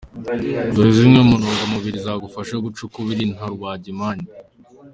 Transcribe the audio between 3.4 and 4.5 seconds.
rubagimpande.